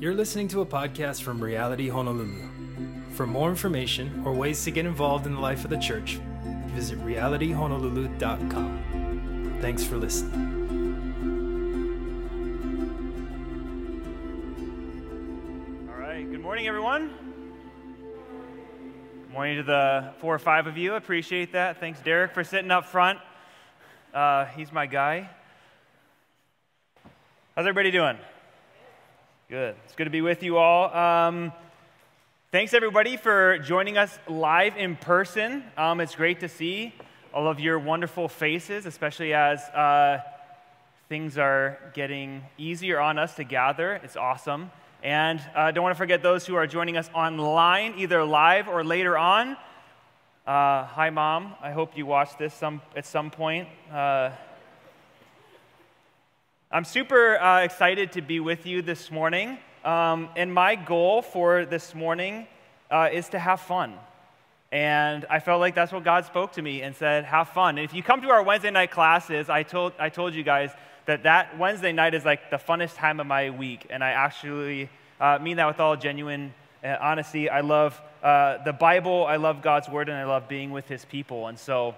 [0.00, 2.48] You're listening to a podcast from Reality Honolulu.
[3.10, 6.18] For more information or ways to get involved in the life of the church,
[6.68, 9.58] visit realityhonolulu.com.
[9.60, 10.56] Thanks for listening.
[15.90, 17.10] All right, good morning, everyone.
[19.26, 20.94] Good morning to the four or five of you.
[20.94, 21.78] Appreciate that.
[21.78, 23.18] Thanks, Derek, for sitting up front.
[24.14, 25.28] Uh, he's my guy.
[27.54, 28.16] How's everybody doing?
[29.50, 29.74] Good.
[29.84, 30.94] It's good to be with you all.
[30.96, 31.52] Um,
[32.52, 35.64] thanks, everybody, for joining us live in person.
[35.76, 36.94] Um, it's great to see
[37.34, 40.20] all of your wonderful faces, especially as uh,
[41.08, 43.94] things are getting easier on us to gather.
[44.04, 44.70] It's awesome.
[45.02, 48.84] And uh, don't want to forget those who are joining us online, either live or
[48.84, 49.56] later on.
[50.46, 51.54] Uh, hi, Mom.
[51.60, 53.66] I hope you watch this some, at some point.
[53.92, 54.30] Uh,
[56.72, 59.58] I'm super uh, excited to be with you this morning.
[59.84, 62.46] Um, and my goal for this morning
[62.92, 63.94] uh, is to have fun.
[64.70, 67.76] And I felt like that's what God spoke to me and said, have fun.
[67.76, 70.70] And if you come to our Wednesday night classes, I told, I told you guys
[71.06, 73.88] that that Wednesday night is like the funnest time of my week.
[73.90, 74.90] And I actually
[75.20, 77.50] uh, mean that with all genuine uh, honesty.
[77.50, 81.04] I love uh, the Bible, I love God's word, and I love being with his
[81.04, 81.48] people.
[81.48, 81.96] And so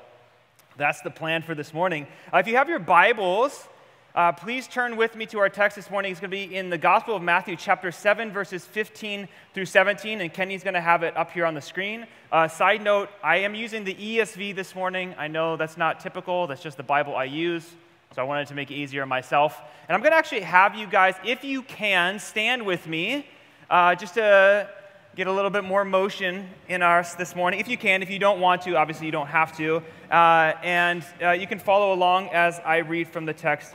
[0.78, 2.06] that's the plan for this morning.
[2.32, 3.68] Uh, if you have your Bibles,
[4.14, 6.10] uh, please turn with me to our text this morning.
[6.10, 10.20] It's going to be in the Gospel of Matthew, chapter 7, verses 15 through 17,
[10.20, 12.06] and Kenny's going to have it up here on the screen.
[12.30, 15.14] Uh, side note, I am using the ESV this morning.
[15.16, 17.66] I know that's not typical, that's just the Bible I use,
[18.14, 19.58] so I wanted to make it easier myself.
[19.88, 23.26] And I'm going to actually have you guys, if you can, stand with me
[23.70, 24.68] uh, just to
[25.16, 27.60] get a little bit more motion in us this morning.
[27.60, 29.82] If you can, if you don't want to, obviously you don't have to.
[30.10, 33.74] Uh, and uh, you can follow along as I read from the text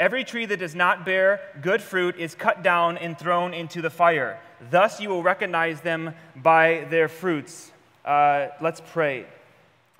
[0.00, 3.90] Every tree that does not bear good fruit is cut down and thrown into the
[3.90, 4.40] fire.
[4.70, 7.70] Thus you will recognize them by their fruits.
[8.02, 9.26] Uh, let's pray.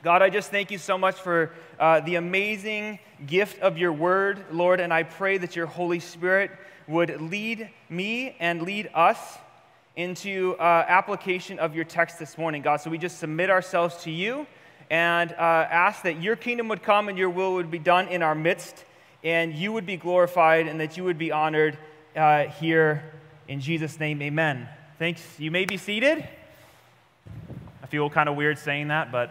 [0.03, 4.43] God, I just thank you so much for uh, the amazing gift of your word,
[4.51, 6.51] Lord, and I pray that your Holy Spirit
[6.89, 9.19] would lead me and lead us
[9.97, 12.81] into uh, application of your text this morning, God.
[12.81, 14.47] So we just submit ourselves to you
[14.89, 18.23] and uh, ask that your kingdom would come and your will would be done in
[18.23, 18.87] our midst
[19.23, 21.79] and you would be glorified and that you would be honored
[22.17, 23.05] uh, here
[23.49, 24.23] in Jesus' name.
[24.23, 24.69] Amen.
[24.99, 25.23] Thanks.
[25.39, 26.27] You may be seated.
[27.83, 29.31] I feel kind of weird saying that, but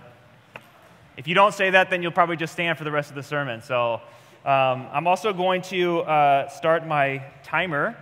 [1.17, 3.23] if you don't say that, then you'll probably just stand for the rest of the
[3.23, 3.61] sermon.
[3.61, 4.01] So
[4.45, 7.97] um, I'm also going to uh, start my timer.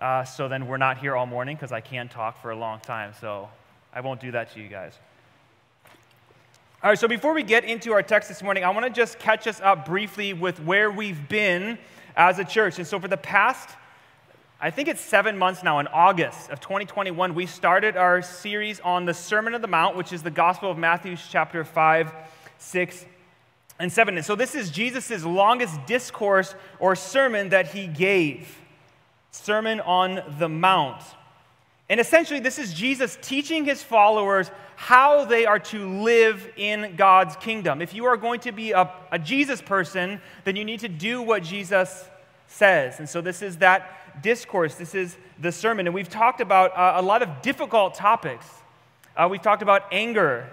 [0.00, 2.80] Uh, so then we're not here all morning because I can talk for a long
[2.80, 3.12] time.
[3.20, 3.50] So
[3.92, 4.98] I won't do that to you guys.
[6.82, 9.18] All right, so before we get into our text this morning, I want to just
[9.18, 11.76] catch us up briefly with where we've been
[12.16, 12.78] as a church.
[12.78, 13.68] And so, for the past,
[14.62, 19.04] I think it's seven months now, in August of 2021, we started our series on
[19.04, 22.14] the Sermon of the Mount, which is the Gospel of Matthew, chapter 5,
[22.56, 23.04] 6,
[23.78, 24.16] and 7.
[24.16, 28.56] And so, this is Jesus' longest discourse or sermon that he gave
[29.32, 31.02] Sermon on the Mount.
[31.90, 37.34] And essentially, this is Jesus teaching his followers how they are to live in God's
[37.34, 37.82] kingdom.
[37.82, 41.20] If you are going to be a, a, Jesus person, then you need to do
[41.20, 42.08] what Jesus
[42.46, 43.00] says.
[43.00, 45.88] And so, this is that discourse, this is the sermon.
[45.88, 48.46] And we've talked about uh, a lot of difficult topics.
[49.16, 50.48] Uh, we've talked about anger,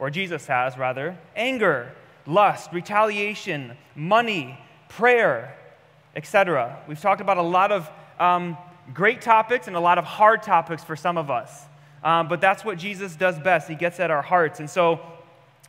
[0.00, 1.94] or Jesus has rather, anger,
[2.26, 4.58] lust, retaliation, money,
[4.88, 5.56] prayer,
[6.16, 6.82] etc.
[6.88, 8.58] We've talked about a lot of um,
[8.92, 11.64] great topics and a lot of hard topics for some of us.
[12.02, 13.68] Um, but that's what Jesus does best.
[13.68, 14.60] He gets at our hearts.
[14.60, 15.00] And so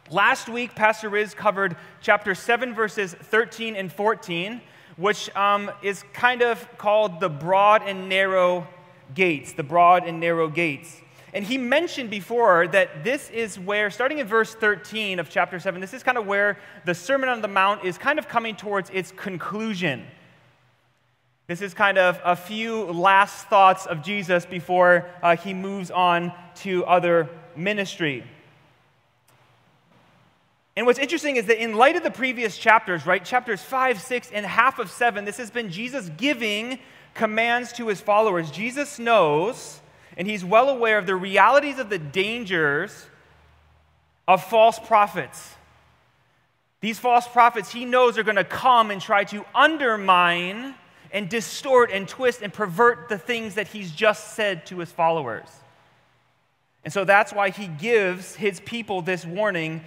[0.10, 4.62] last week, Pastor Riz covered chapter 7, verses 13 and 14,
[4.98, 8.68] which um, is kind of called the broad and narrow
[9.14, 11.02] gates, the broad and narrow gates.
[11.34, 15.80] And he mentioned before that this is where, starting in verse 13 of chapter 7,
[15.80, 18.90] this is kind of where the Sermon on the Mount is kind of coming towards
[18.90, 20.06] its conclusion.
[21.52, 26.32] This is kind of a few last thoughts of Jesus before uh, he moves on
[26.62, 27.28] to other
[27.58, 28.24] ministry.
[30.78, 34.32] And what's interesting is that in light of the previous chapters, right, chapters 5, 6,
[34.32, 36.80] and half of 7, this has been Jesus giving
[37.16, 38.50] commands to his followers.
[38.50, 39.82] Jesus knows
[40.16, 43.08] and he's well aware of the realities of the dangers
[44.26, 45.54] of false prophets.
[46.80, 50.76] These false prophets he knows are going to come and try to undermine
[51.12, 55.48] and distort and twist and pervert the things that he's just said to his followers.
[56.84, 59.82] And so that's why he gives his people this warning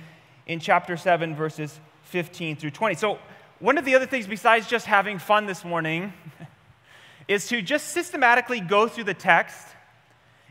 [0.46, 2.94] in chapter 7, verses 15 through 20.
[2.94, 3.18] So,
[3.60, 6.12] one of the other things, besides just having fun this morning,
[7.28, 9.68] is to just systematically go through the text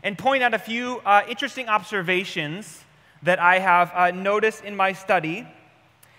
[0.02, 2.82] and point out a few uh, interesting observations
[3.22, 5.46] that I have uh, noticed in my study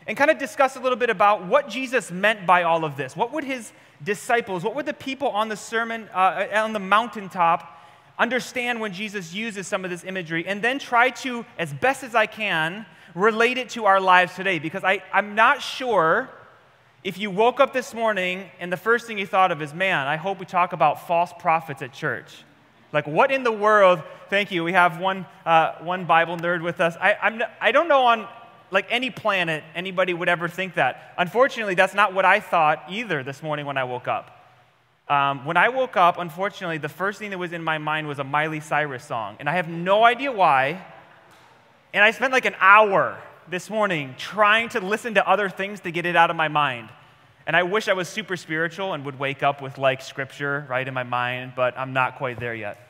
[0.08, 3.16] and kind of discuss a little bit about what Jesus meant by all of this.
[3.16, 3.72] What would his
[4.04, 7.72] disciples, what would the people on the sermon, uh, on the mountaintop,
[8.18, 10.46] understand when Jesus uses some of this imagery?
[10.48, 14.60] And then try to, as best as I can, relate it to our lives today.
[14.60, 16.30] Because I, I'm not sure
[17.04, 20.08] if you woke up this morning and the first thing you thought of is, man,
[20.08, 22.44] I hope we talk about false prophets at church.
[22.92, 24.02] Like, what in the world?
[24.30, 24.64] Thank you.
[24.64, 26.96] We have one, uh, one Bible nerd with us.
[27.00, 28.28] I, I'm, I don't know on
[28.72, 31.14] like any planet anybody would ever think that.
[31.18, 34.32] Unfortunately, that's not what I thought either this morning when I woke up.
[35.08, 38.18] Um, when I woke up, unfortunately, the first thing that was in my mind was
[38.18, 39.38] a Miley Cyrus song.
[39.40, 40.84] And I have no idea why.
[41.94, 45.92] And I spent like an hour this morning trying to listen to other things to
[45.92, 46.90] get it out of my mind.
[47.46, 50.88] And I wish I was super spiritual and would wake up with like scripture right
[50.88, 52.82] in my mind, but I'm not quite there yet.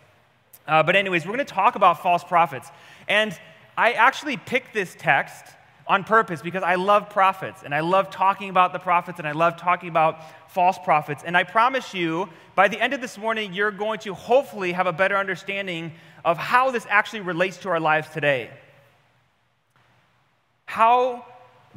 [0.67, 2.69] Uh, but, anyways, we're going to talk about false prophets.
[3.07, 3.37] And
[3.77, 5.45] I actually picked this text
[5.87, 9.33] on purpose because I love prophets and I love talking about the prophets and I
[9.33, 10.19] love talking about
[10.51, 11.23] false prophets.
[11.25, 14.87] And I promise you, by the end of this morning, you're going to hopefully have
[14.87, 15.91] a better understanding
[16.23, 18.49] of how this actually relates to our lives today.
[20.65, 21.25] How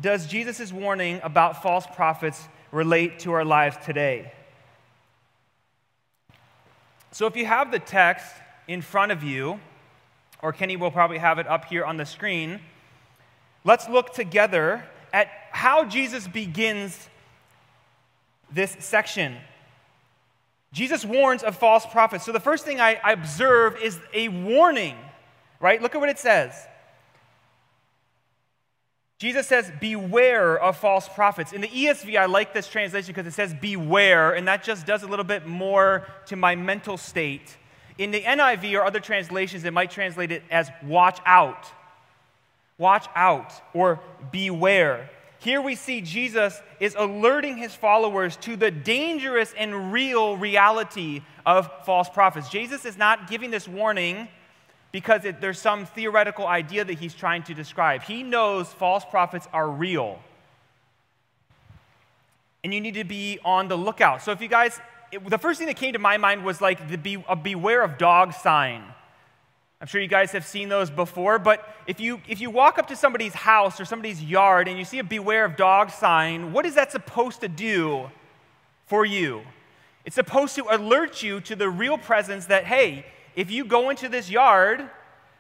[0.01, 4.33] does Jesus' warning about false prophets relate to our lives today?
[7.11, 8.27] So, if you have the text
[8.67, 9.61] in front of you,
[10.41, 12.61] or Kenny will probably have it up here on the screen,
[13.69, 14.83] let's look together
[15.13, 17.09] at how Jesus begins
[18.51, 19.37] this section.
[20.73, 22.25] Jesus warns of false prophets.
[22.25, 24.97] So, the first thing I, observe is a warning,
[25.61, 25.83] right?
[25.83, 26.55] Look at what it says.
[29.19, 31.53] Jesus says, Beware of false prophets.
[31.53, 35.03] In the ESV, I like this translation because it says beware, and that just does
[35.03, 37.57] a little bit more to my mental state.
[37.99, 41.67] In the NIV or other translations, it might translate it as watch out.
[42.79, 45.11] Watch out or beware.
[45.41, 51.71] Here we see Jesus is alerting his followers to the dangerous and real reality of
[51.85, 52.49] false prophets.
[52.49, 54.29] Jesus is not giving this warning
[54.91, 58.03] because it, there's some theoretical idea that he's trying to describe.
[58.03, 60.19] He knows false prophets are real.
[62.65, 64.23] And you need to be on the lookout.
[64.23, 64.81] So, if you guys,
[65.13, 67.83] it, the first thing that came to my mind was like the be, a beware
[67.83, 68.83] of dog sign.
[69.81, 72.89] I'm sure you guys have seen those before, but if you, if you walk up
[72.89, 76.67] to somebody's house or somebody's yard and you see a beware of dog sign, what
[76.67, 78.11] is that supposed to do
[78.87, 79.43] for you?
[80.05, 84.09] It's supposed to alert you to the real presence that, hey, if you go into
[84.09, 84.91] this yard,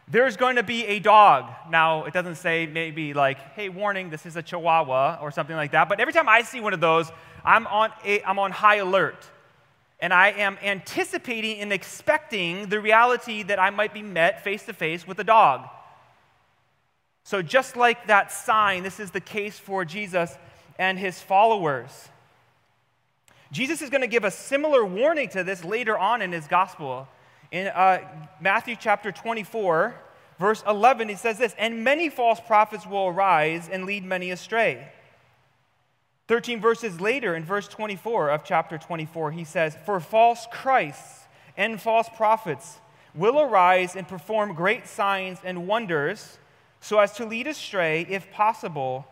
[0.06, 1.50] there's going to be a dog.
[1.68, 5.72] Now, it doesn't say maybe like, hey, warning, this is a chihuahua or something like
[5.72, 7.10] that, but every time I see one of those,
[7.44, 9.26] I'm on, a, I'm on high alert.
[10.00, 14.72] And I am anticipating and expecting the reality that I might be met face to
[14.72, 15.68] face with a dog.
[17.24, 20.34] So, just like that sign, this is the case for Jesus
[20.78, 22.08] and his followers.
[23.50, 27.08] Jesus is going to give a similar warning to this later on in his gospel.
[27.50, 28.00] In uh,
[28.40, 29.94] Matthew chapter 24,
[30.38, 34.88] verse 11, he says this And many false prophets will arise and lead many astray.
[36.28, 41.24] 13 verses later, in verse 24 of chapter 24, he says, For false Christs
[41.56, 42.78] and false prophets
[43.14, 46.38] will arise and perform great signs and wonders
[46.80, 49.06] so as to lead astray, if possible,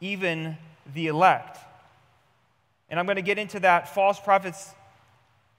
[0.00, 0.58] even
[0.94, 1.58] the elect.
[2.90, 4.74] And I'm going to get into that false prophets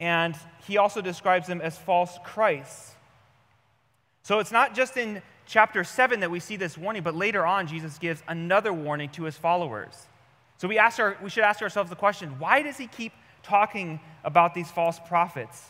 [0.01, 0.35] and
[0.67, 2.95] he also describes them as false Christs.
[4.23, 7.67] So it's not just in chapter 7 that we see this warning, but later on,
[7.67, 10.08] Jesus gives another warning to his followers.
[10.59, 13.99] So we, ask our, we should ask ourselves the question why does he keep talking
[14.25, 15.63] about these false prophets?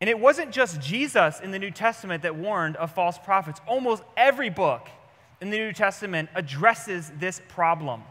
[0.00, 3.60] And it wasn't just Jesus in the New Testament that warned of false prophets.
[3.66, 4.88] Almost every book
[5.40, 8.02] in the New Testament addresses this problem.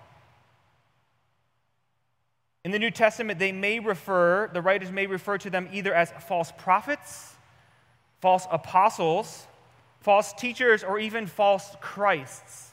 [2.64, 6.12] In the New Testament, they may refer, the writers may refer to them either as
[6.28, 7.34] false prophets,
[8.20, 9.48] false apostles,
[10.02, 12.71] false teachers, or even false Christs.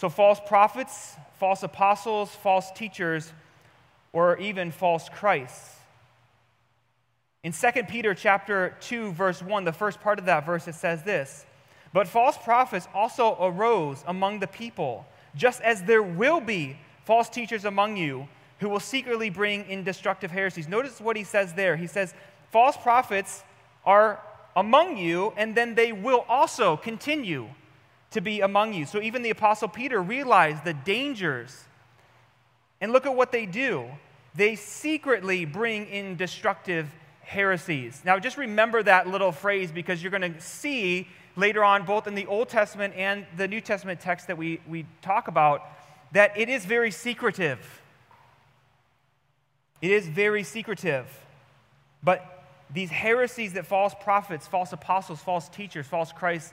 [0.00, 3.34] So, false prophets, false apostles, false teachers,
[4.14, 5.76] or even false Christs.
[7.44, 11.02] In 2 Peter chapter 2 verse 1, the first part of that verse it says
[11.02, 11.44] this,
[11.92, 15.04] "But false prophets also arose among the people,
[15.34, 18.26] just as there will be false teachers among you
[18.60, 21.76] who will secretly bring in destructive heresies." Notice what he says there.
[21.76, 22.14] He says,
[22.50, 23.44] "False prophets
[23.84, 24.18] are
[24.56, 27.50] among you, and then they will also continue
[28.10, 31.64] to be among you." So even the apostle Peter realized the dangers.
[32.80, 33.90] And look at what they do.
[34.34, 36.88] They secretly bring in destructive
[37.20, 38.00] heresies.
[38.04, 42.14] Now, just remember that little phrase because you're going to see later on, both in
[42.14, 45.62] the Old Testament and the New Testament text that we, we talk about,
[46.12, 47.82] that it is very secretive.
[49.80, 51.06] It is very secretive.
[52.02, 56.52] But these heresies that false prophets, false apostles, false teachers, false Christ,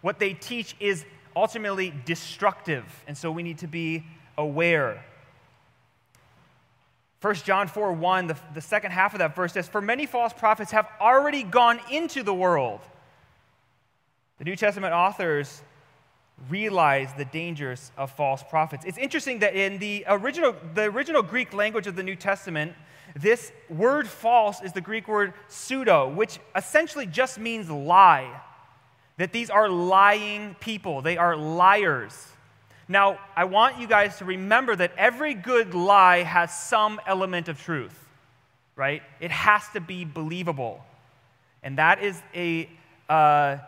[0.00, 2.84] what they teach is ultimately destructive.
[3.06, 4.04] And so we need to be
[4.36, 5.04] aware.
[7.20, 10.32] 1 John 4 1, the, the second half of that verse says, For many false
[10.32, 12.80] prophets have already gone into the world.
[14.38, 15.62] The New Testament authors
[16.48, 18.84] realize the dangers of false prophets.
[18.84, 22.72] It's interesting that in the original, the original Greek language of the New Testament,
[23.16, 28.40] this word false is the Greek word pseudo, which essentially just means lie.
[29.18, 32.26] That these are lying people, they are liars.
[32.88, 37.60] Now, I want you guys to remember that every good lie has some element of
[37.60, 38.06] truth,
[38.76, 39.02] right?
[39.20, 40.82] It has to be believable.
[41.62, 42.68] And that is a
[43.10, 43.58] uh,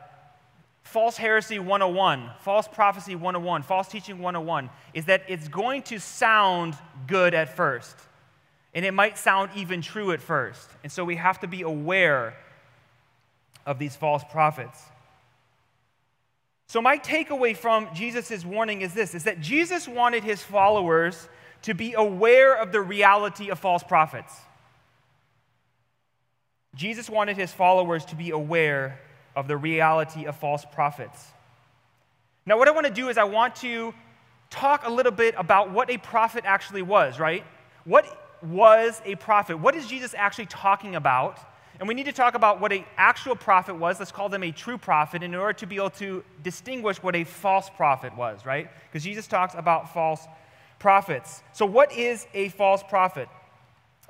[0.85, 6.75] false heresy 101, false prophecy 101, false teaching 101, is that it's going to sound
[7.07, 7.97] good at first.
[8.73, 10.71] And it might sound even true at first.
[10.83, 12.37] And so we have to be aware
[13.67, 14.81] of these false prophets.
[16.71, 21.29] So, my takeaway from Jesus' warning is this is that Jesus wanted his followers
[21.63, 24.33] to be aware of the reality of false prophets.
[26.77, 29.01] Jesus wanted his followers to be aware
[29.35, 31.33] of the reality of false prophets.
[32.47, 33.93] Now, what I want to do is I want to
[34.49, 37.43] talk a little bit about what a prophet actually was, right?
[37.83, 38.07] What
[38.45, 39.57] was a prophet?
[39.59, 41.41] What is Jesus actually talking about?
[41.81, 43.99] And we need to talk about what an actual prophet was.
[43.99, 47.25] Let's call them a true prophet in order to be able to distinguish what a
[47.25, 48.69] false prophet was, right?
[48.85, 50.27] Because Jesus talks about false
[50.79, 51.43] prophets.
[51.55, 53.31] So, what is a false prophet?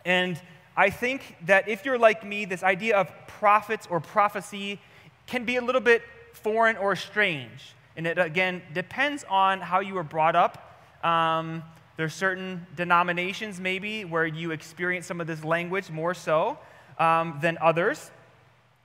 [0.05, 0.41] And
[0.77, 4.81] I think that if you're like me, this idea of prophets or prophecy
[5.29, 7.75] can be a little bit foreign or strange.
[7.97, 10.81] And it, again, depends on how you were brought up.
[11.05, 11.63] Um,
[11.97, 16.59] there's certain denominations, maybe, where you experience some of this language more so
[17.01, 18.13] um, than others.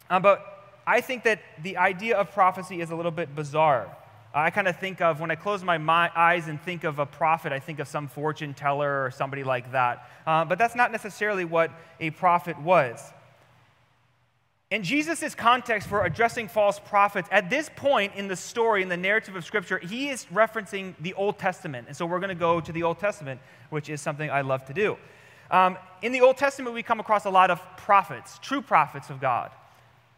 [0.10, 3.96] Um, but I think that the idea of prophecy is a little bit bizarre.
[4.34, 7.06] I kind of think of, when I close my, my, eyes and think of a
[7.06, 10.10] prophet, I think of some fortune teller or somebody like that.
[10.28, 13.02] Uh, but that's not necessarily what a prophet was.
[14.72, 18.98] In Jesus' context for addressing false prophets, at this point in the story, in the
[18.98, 21.88] narrative of Scripture, he is referencing the Old Testament.
[21.88, 24.66] And so we're going to go to the Old Testament, which is something I love
[24.66, 24.98] to do.
[25.52, 29.20] Um, in the Old Testament, we come across a lot of prophets, true prophets of
[29.20, 29.52] God.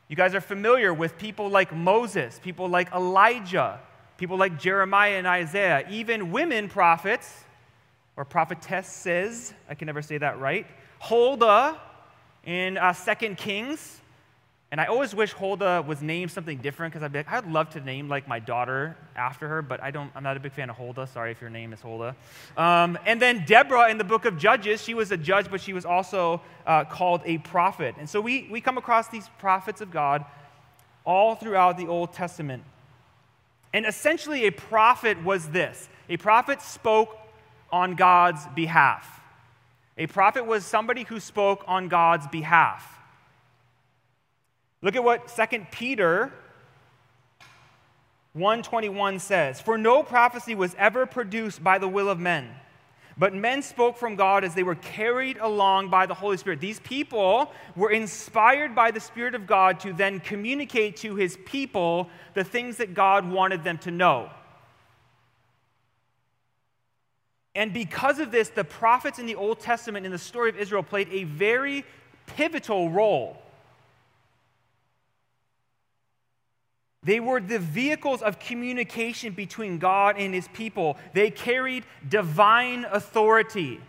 [0.08, 3.80] You guys are familiar with people like Moses, people like Elijah,
[4.18, 7.44] people like Jeremiah and Isaiah, even women prophets
[8.16, 10.66] or prophetesses, I can never say that right,
[11.00, 11.80] Huldah
[12.46, 14.02] in uh, 2 Kings,
[14.70, 17.70] and I always wish Huldah was named something different because I'd be like, I'd love
[17.72, 20.70] to name like my daughter after her, but I don't, I'm not a big fan
[20.70, 21.08] of Huldah.
[21.08, 22.16] Sorry if your name is Huldah.
[22.58, 25.72] Um, and then Deborah in the book of Judges, she was a judge, but she
[25.72, 27.96] was also uh, called a prophet.
[27.98, 30.26] And so we, we come across these prophets of God
[31.06, 32.64] all throughout the Old Testament.
[33.74, 37.18] And essentially, a prophet was this a prophet spoke
[37.72, 39.22] on God's behalf.
[39.98, 42.97] A prophet was somebody who spoke on God's behalf.
[44.82, 46.32] Look at what 2 Peter
[48.34, 52.50] 121 says For no prophecy was ever produced by the will of men,
[53.18, 56.60] but men spoke from God as they were carried along by the Holy Spirit.
[56.60, 62.10] These people were inspired by the Spirit of God to then communicate to his people
[62.36, 64.30] the things that God wanted them to know.
[67.56, 70.84] And because of this, the prophets in the Old Testament in the story of Israel
[70.84, 71.84] played a very
[72.28, 73.42] pivotal role.
[77.04, 80.98] They were the vehicles of communication between God and his people.
[81.14, 83.80] They carried divine authority.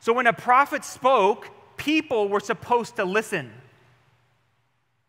[0.00, 3.50] So when a prophet spoke, people were supposed to listen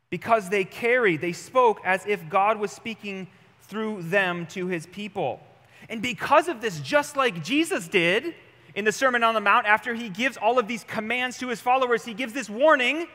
[0.10, 3.28] because they carried, they spoke as if God was speaking
[3.64, 5.42] through them to his people.
[5.90, 8.34] And because of this, just like Jesus did
[8.76, 11.60] in the Sermon on the Mount, after he gives all of these commands to his
[11.60, 13.08] followers, he gives this warning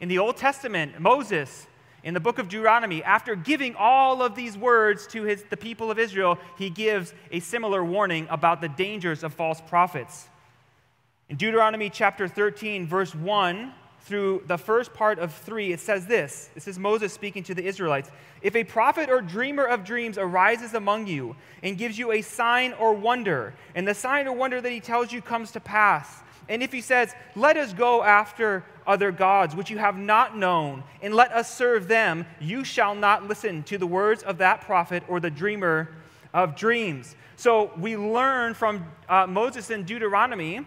[0.00, 1.66] In the Old Testament, Moses,
[2.04, 5.90] in the book of Deuteronomy, after giving all of these words to his, the people
[5.90, 10.28] of Israel, he gives a similar warning about the dangers of false prophets.
[11.28, 16.48] In Deuteronomy chapter 13, verse 1 through the first part of 3, it says this
[16.54, 18.10] This is Moses speaking to the Israelites.
[18.40, 22.72] If a prophet or dreamer of dreams arises among you and gives you a sign
[22.74, 26.62] or wonder, and the sign or wonder that he tells you comes to pass, and
[26.62, 31.14] if he says, Let us go after other gods which you have not known, and
[31.14, 35.20] let us serve them, you shall not listen to the words of that prophet or
[35.20, 35.88] the dreamer
[36.32, 37.14] of dreams.
[37.36, 40.66] So we learn from uh, Moses in Deuteronomy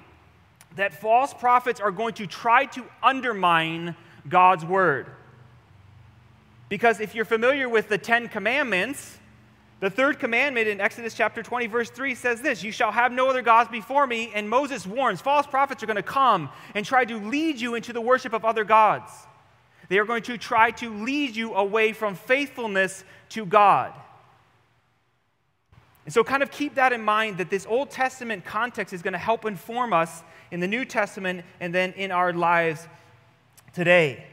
[0.75, 3.95] that false prophets are going to try to undermine
[4.29, 5.07] God's word.
[6.69, 9.19] Because if you're familiar with the Ten Commandments,
[9.81, 13.27] the third commandment in Exodus chapter 20, verse 3 says this You shall have no
[13.27, 14.31] other gods before me.
[14.33, 17.91] And Moses warns false prophets are going to come and try to lead you into
[17.91, 19.11] the worship of other gods.
[19.89, 23.91] They are going to try to lead you away from faithfulness to God.
[26.05, 29.13] And so, kind of keep that in mind that this Old Testament context is going
[29.13, 30.21] to help inform us
[30.51, 32.87] in the New Testament and then in our lives
[33.73, 34.25] today.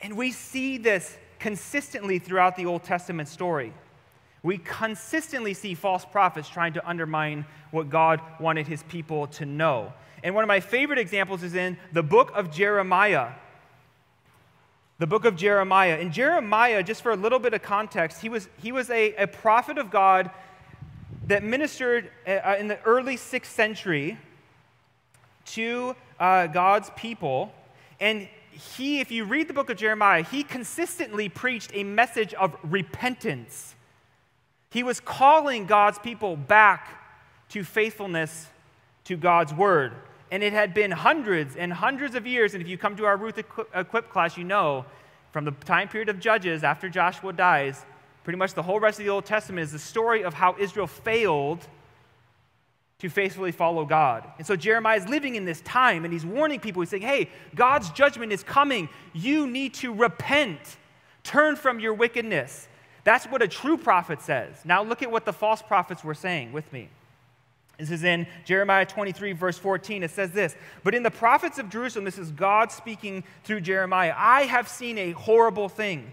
[0.00, 3.72] And we see this consistently throughout the Old Testament story.
[4.42, 9.92] We consistently see false prophets trying to undermine what God wanted his people to know.
[10.22, 13.32] And one of my favorite examples is in the book of Jeremiah.
[14.98, 15.98] The book of Jeremiah.
[15.98, 19.26] In Jeremiah, just for a little bit of context, he was, he was a, a
[19.26, 20.30] prophet of God
[21.26, 24.16] that ministered uh, in the early sixth century
[25.46, 27.52] to uh, God's people.
[28.00, 32.56] And he, if you read the book of Jeremiah, he consistently preached a message of
[32.62, 33.74] repentance.
[34.70, 36.88] He was calling God's people back
[37.50, 38.48] to faithfulness
[39.04, 39.92] to God's word.
[40.30, 42.54] And it had been hundreds and hundreds of years.
[42.54, 44.84] And if you come to our Ruth Equip class, you know
[45.30, 47.84] from the time period of Judges after Joshua dies,
[48.24, 50.86] pretty much the whole rest of the Old Testament is the story of how Israel
[50.86, 51.68] failed
[52.98, 54.24] to faithfully follow God.
[54.38, 56.80] And so Jeremiah is living in this time and he's warning people.
[56.82, 58.88] He's saying, hey, God's judgment is coming.
[59.12, 60.78] You need to repent,
[61.22, 62.68] turn from your wickedness.
[63.04, 64.56] That's what a true prophet says.
[64.64, 66.88] Now look at what the false prophets were saying with me.
[67.78, 70.02] This is in Jeremiah 23, verse 14.
[70.02, 74.14] It says this But in the prophets of Jerusalem, this is God speaking through Jeremiah,
[74.16, 76.12] I have seen a horrible thing.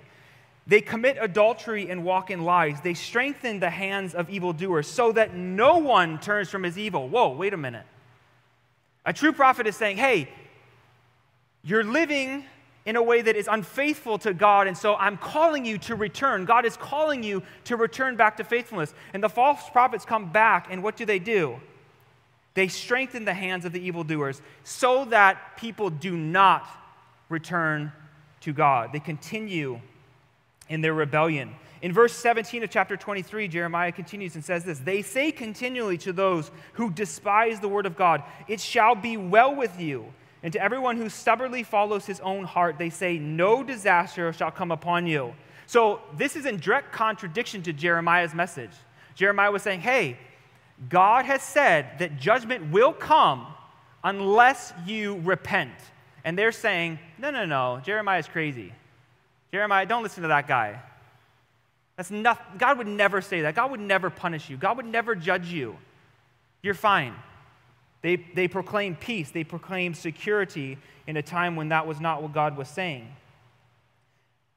[0.66, 2.80] They commit adultery and walk in lies.
[2.82, 7.10] They strengthen the hands of evildoers so that no one turns from his evil.
[7.10, 7.86] Whoa, wait a minute.
[9.06, 10.30] A true prophet is saying, hey,
[11.64, 12.46] you're living
[12.86, 16.46] in a way that is unfaithful to God, and so I'm calling you to return.
[16.46, 18.94] God is calling you to return back to faithfulness.
[19.14, 21.60] And the false prophets come back, and what do they do?
[22.54, 26.68] They strengthen the hands of the evildoers so that people do not
[27.28, 27.92] return
[28.42, 28.92] to God.
[28.94, 29.80] They continue
[30.74, 31.56] in their rebellion.
[31.84, 36.14] In verse 17 of chapter 23, Jeremiah continues and says this They say continually to
[36.14, 40.06] those who despise the word of God, It shall be well with you.
[40.42, 44.72] And to everyone who stubbornly follows his own heart, they say, No disaster shall come
[44.72, 45.34] upon you.
[45.68, 48.72] So this is in direct contradiction to Jeremiah's message.
[49.16, 50.18] Jeremiah was saying, Hey,
[50.90, 53.46] God has said that judgment will come
[54.04, 55.74] unless you repent.
[56.24, 58.74] And they're saying, No, no, no, Jeremiah's crazy.
[59.54, 60.82] Jeremiah, don't listen to that guy.
[61.96, 63.54] That's not, God would never say that.
[63.54, 64.58] God would never punish you.
[64.58, 65.78] God would never judge you.
[66.64, 67.14] You're fine.
[68.02, 72.34] They, they proclaim peace, they proclaim security in a time when that was not what
[72.34, 73.08] God was saying.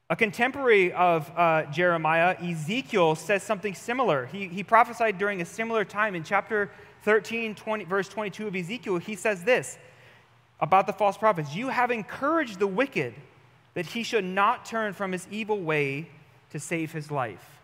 [0.09, 4.25] A contemporary of uh, Jeremiah, Ezekiel, says something similar.
[4.25, 6.71] He, he prophesied during a similar time in chapter
[7.03, 8.97] 13, 20, verse 22 of Ezekiel.
[8.97, 9.77] He says this
[10.59, 13.13] about the false prophets You have encouraged the wicked
[13.77, 16.09] that he should not turn from his evil way
[16.49, 17.59] to save his life.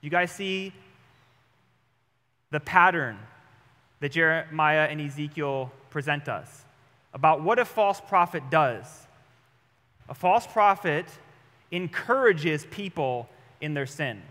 [0.00, 0.72] You guys see
[2.52, 3.18] the pattern
[3.98, 6.64] that Jeremiah and Ezekiel present us
[7.12, 8.86] about what a false prophet does.
[10.08, 11.06] A false prophet
[11.72, 13.28] encourages people
[13.60, 14.22] in their sin.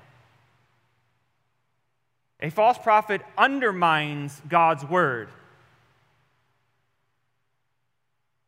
[2.40, 5.28] A false prophet undermines God's word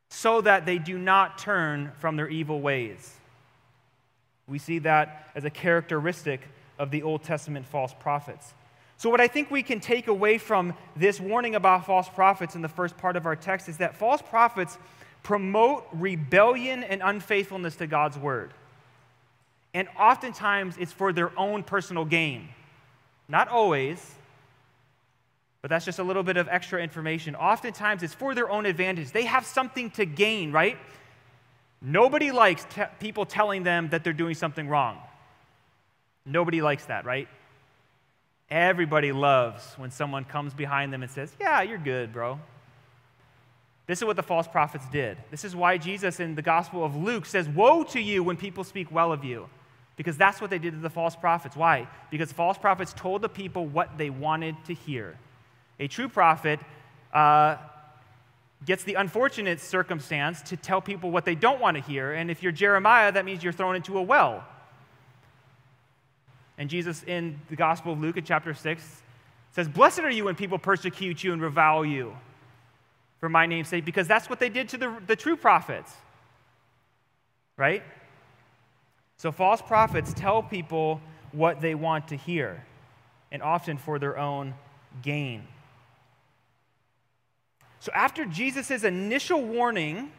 [0.09, 3.15] so that they do not turn from their evil ways.
[4.47, 6.41] We see that as a characteristic
[6.79, 8.53] of the Old Testament false prophets.
[8.97, 12.61] So, what I think we can take away from this warning about false prophets in
[12.61, 14.77] the first part of our text is that false prophets
[15.23, 18.51] promote rebellion and unfaithfulness to God's word.
[19.73, 22.49] And oftentimes it's for their own personal gain.
[23.27, 24.15] Not always,
[25.61, 27.35] but that's just a little bit of extra information.
[27.35, 29.11] Oftentimes, it's for their own advantage.
[29.11, 30.77] They have something to gain, right?
[31.81, 32.65] Nobody likes
[32.99, 34.97] people telling them that they're doing something wrong.
[36.25, 37.27] Nobody likes that, right?
[38.49, 42.39] Everybody loves when someone comes behind them and says, Yeah, you're good, bro.
[43.85, 45.17] This is what the false prophets did.
[45.31, 48.63] This is why Jesus in the Gospel of Luke says, Woe to you when people
[48.63, 49.49] speak well of you.
[49.95, 51.55] Because that's what they did to the false prophets.
[51.55, 51.87] Why?
[52.09, 55.17] Because false prophets told the people what they wanted to hear.
[55.79, 56.59] A true prophet
[57.13, 57.57] uh,
[58.65, 62.13] gets the unfortunate circumstance to tell people what they don't want to hear.
[62.13, 64.43] And if you're Jeremiah, that means you're thrown into a well.
[66.57, 69.01] And Jesus in the Gospel of Luke in chapter 6
[69.51, 72.15] says, Blessed are you when people persecute you and revile you
[73.19, 75.91] for my name's sake, because that's what they did to the, the true prophets.
[77.57, 77.83] Right?
[79.17, 81.01] So false prophets tell people
[81.33, 82.63] what they want to hear,
[83.31, 84.53] and often for their own
[85.01, 85.45] gain.
[87.79, 90.11] So, after Jesus' initial warning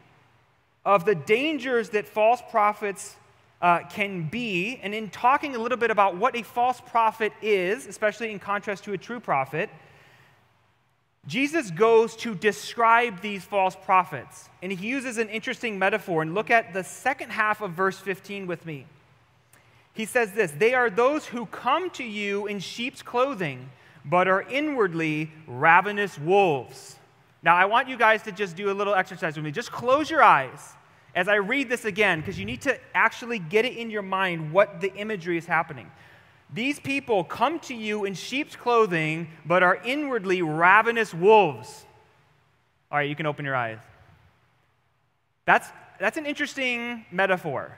[0.84, 3.16] of the dangers that false prophets
[3.60, 7.86] uh, can be, and in talking a little bit about what a false prophet is,
[7.86, 9.68] especially in contrast to a true prophet,
[11.26, 14.48] Jesus goes to describe these false prophets.
[14.62, 16.22] And he uses an interesting metaphor.
[16.22, 18.86] And look at the second half of verse 15 with me.
[19.92, 23.68] He says this They are those who come to you in sheep's clothing,
[24.04, 26.96] but are inwardly ravenous wolves.
[27.42, 29.50] Now, I want you guys to just do a little exercise with me.
[29.50, 30.74] Just close your eyes
[31.14, 34.52] as I read this again, because you need to actually get it in your mind
[34.52, 35.90] what the imagery is happening.
[36.52, 41.84] These people come to you in sheep's clothing, but are inwardly ravenous wolves.
[42.92, 43.78] All right, you can open your eyes.
[45.46, 47.76] That's, that's an interesting metaphor.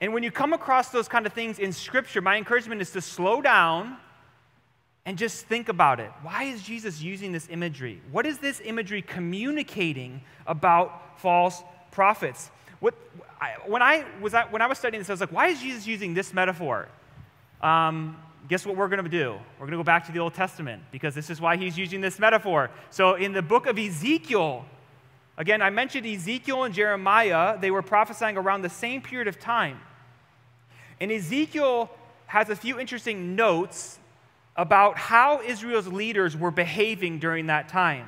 [0.00, 3.00] And when you come across those kind of things in Scripture, my encouragement is to
[3.00, 3.96] slow down
[5.04, 6.10] and just think about it.
[6.22, 8.00] Why is Jesus using this imagery?
[8.12, 12.50] What is this imagery communicating about false prophets?
[12.80, 12.94] What,
[13.40, 15.86] I, when, I was, when I was studying this, I was like, why is Jesus
[15.86, 16.88] using this metaphor?
[17.60, 18.16] Um,
[18.48, 19.38] guess what we're going to do?
[19.58, 22.00] We're going to go back to the Old Testament because this is why he's using
[22.00, 22.70] this metaphor.
[22.90, 24.64] So in the book of Ezekiel,
[25.36, 29.80] again, I mentioned Ezekiel and Jeremiah, they were prophesying around the same period of time.
[31.00, 31.90] And Ezekiel
[32.26, 33.98] has a few interesting notes
[34.56, 38.06] about how Israel's leaders were behaving during that time.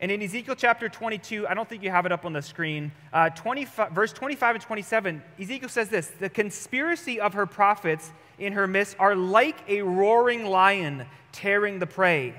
[0.00, 2.90] And in Ezekiel chapter 22, I don't think you have it up on the screen,
[3.12, 8.52] uh, 25, verse 25 and 27, Ezekiel says this The conspiracy of her prophets in
[8.54, 12.34] her midst are like a roaring lion tearing the prey.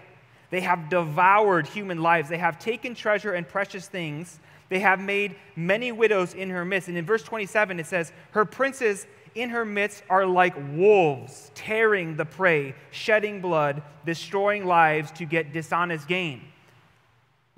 [0.50, 4.39] They have devoured human lives, they have taken treasure and precious things.
[4.69, 6.88] They have made many widows in her midst.
[6.89, 12.15] And in verse 27, it says, Her princes in her midst are like wolves, tearing
[12.15, 16.41] the prey, shedding blood, destroying lives to get dishonest gain.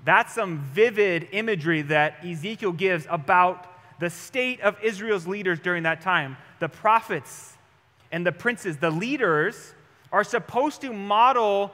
[0.04, 3.66] That's some vivid imagery that Ezekiel gives about
[3.98, 6.36] the state of Israel's leaders during that time.
[6.60, 7.56] The prophets
[8.12, 9.74] and the princes, the leaders,
[10.12, 11.72] are supposed to model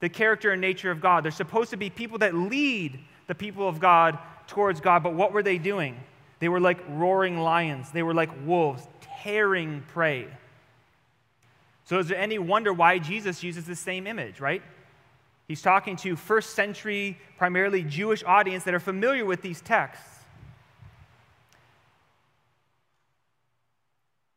[0.00, 1.24] the character and nature of God.
[1.24, 5.02] They're supposed to be people that lead the people of God towards God.
[5.02, 5.96] But what were they doing?
[6.42, 8.88] They were like roaring lions, they were like wolves,
[9.22, 10.26] tearing prey.
[11.84, 14.60] So, is there any wonder why Jesus uses the same image, right?
[15.46, 20.24] He's talking to first century, primarily Jewish audience that are familiar with these texts.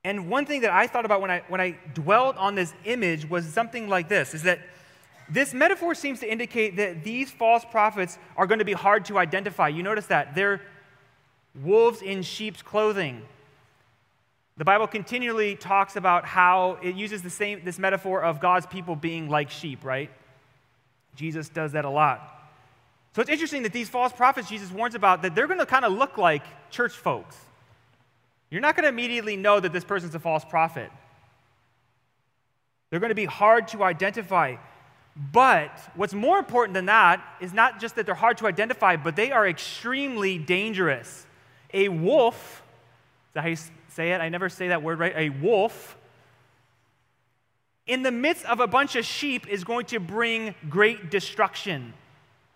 [0.03, 3.27] And one thing that I thought about when I, when I dwelt on this image
[3.27, 4.59] was something like this is that
[5.27, 9.17] this metaphor seems to indicate that these false prophets are going to be hard to
[9.17, 9.69] identify.
[9.69, 10.35] You notice that.
[10.35, 10.61] They're
[11.63, 13.21] wolves in sheep's clothing.
[14.57, 18.95] The Bible continually talks about how it uses the same, this metaphor of God's people
[18.95, 20.09] being like sheep, right?
[21.15, 22.31] Jesus does that a lot.
[23.15, 25.85] So it's interesting that these false prophets Jesus warns about that they're going to kind
[25.85, 27.37] of look like church folks.
[28.49, 30.91] You're not going to immediately know that this person's a false prophet.
[32.89, 34.55] They're going to be hard to identify.
[35.31, 39.15] But what's more important than that is not just that they're hard to identify, but
[39.15, 41.25] they are extremely dangerous.
[41.75, 42.63] A wolf,
[43.29, 43.57] is that how you
[43.89, 44.21] say it?
[44.21, 45.13] I never say that word right.
[45.15, 45.97] A wolf,
[47.85, 51.93] in the midst of a bunch of sheep, is going to bring great destruction,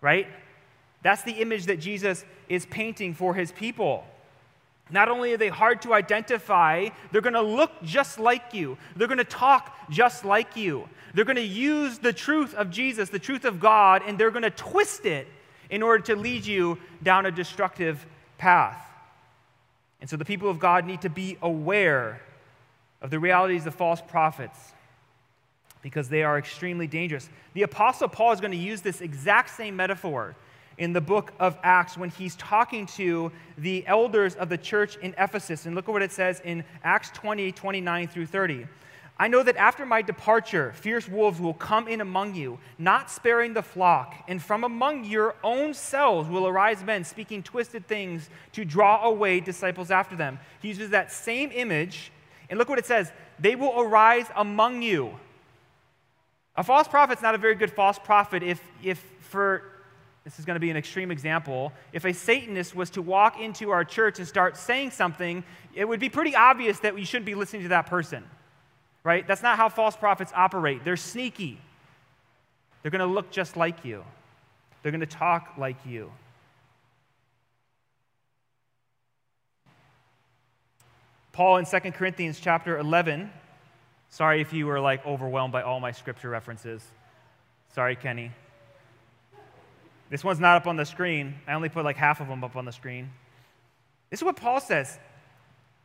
[0.00, 0.26] right?
[1.02, 4.04] That's the image that Jesus is painting for his people.
[4.90, 8.76] Not only are they hard to identify, they're going to look just like you.
[8.96, 10.88] They're going to talk just like you.
[11.14, 14.42] They're going to use the truth of Jesus, the truth of God, and they're going
[14.42, 15.28] to twist it
[15.68, 18.04] in order to lead you down a destructive
[18.36, 18.89] path.
[20.00, 22.20] And so the people of God need to be aware
[23.02, 24.58] of the realities of false prophets
[25.82, 27.28] because they are extremely dangerous.
[27.54, 30.36] The Apostle Paul is going to use this exact same metaphor
[30.78, 35.14] in the book of Acts when he's talking to the elders of the church in
[35.18, 35.66] Ephesus.
[35.66, 38.66] And look at what it says in Acts 20, 29 through 30.
[39.20, 43.52] I know that after my departure, fierce wolves will come in among you, not sparing
[43.52, 48.64] the flock, and from among your own selves will arise men speaking twisted things to
[48.64, 50.38] draw away disciples after them.
[50.62, 52.12] He uses that same image,
[52.48, 55.10] and look what it says they will arise among you.
[56.56, 59.64] A false prophet's not a very good false prophet if, if for
[60.24, 61.74] this is going to be an extreme example.
[61.92, 66.00] If a Satanist was to walk into our church and start saying something, it would
[66.00, 68.24] be pretty obvious that we shouldn't be listening to that person
[69.04, 69.26] right?
[69.26, 70.84] That's not how false prophets operate.
[70.84, 71.58] They're sneaky.
[72.82, 74.04] They're going to look just like you,
[74.82, 76.10] they're going to talk like you.
[81.32, 83.30] Paul in 2 Corinthians chapter 11,
[84.10, 86.84] sorry if you were like overwhelmed by all my scripture references.
[87.72, 88.32] Sorry, Kenny.
[90.10, 91.36] This one's not up on the screen.
[91.46, 93.10] I only put like half of them up on the screen.
[94.10, 94.98] This is what Paul says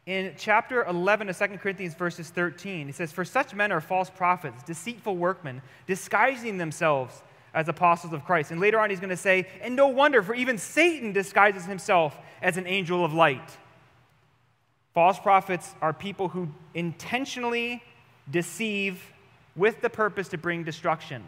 [0.05, 4.09] in chapter 11 of 2 Corinthians, verses 13, he says, For such men are false
[4.09, 7.23] prophets, deceitful workmen, disguising themselves
[7.55, 8.51] as apostles of Christ.
[8.51, 12.15] And later on, he's going to say, And no wonder, for even Satan disguises himself
[12.41, 13.57] as an angel of light.
[14.93, 17.81] False prophets are people who intentionally
[18.29, 19.11] deceive
[19.55, 21.23] with the purpose to bring destruction.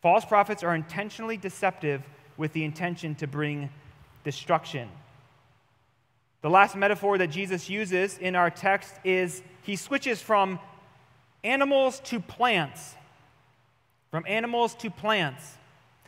[0.00, 2.02] False prophets are intentionally deceptive
[2.36, 3.70] with the intention to bring
[4.24, 4.88] destruction.
[6.42, 10.58] The last metaphor that Jesus uses in our text is he switches from
[11.44, 12.96] animals to plants.
[14.10, 15.56] From animals to plants.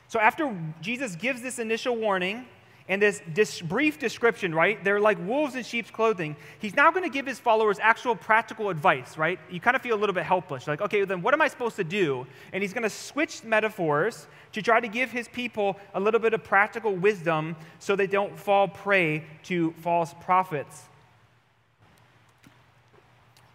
[0.09, 2.47] So after Jesus gives this initial warning,
[2.87, 4.83] and this, brief description, right?
[4.85, 6.37] They're like wolves in sheep's clothing.
[6.59, 9.39] He's now going to give his followers actual practical advice, right?
[9.51, 10.67] You kind of feel a little bit helpless.
[10.67, 12.27] You're like, okay, then what am I supposed to do?
[12.53, 16.35] And he's going to switch metaphors to try to give his people a little bit
[16.35, 20.83] of practical wisdom so they don't fall prey to false prophets.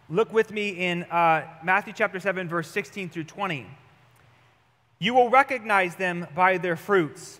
[0.08, 3.64] Look with me in uh, Matthew chapter 7, verse 16 through 20.
[4.98, 7.39] You will recognize them by their fruits.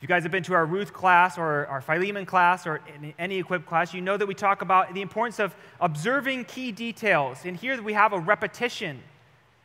[0.00, 2.80] If you guys have been to our Ruth class or our Philemon class or
[3.18, 7.44] any equipped class, you know that we talk about the importance of observing key details.
[7.44, 9.02] And here we have a repetition.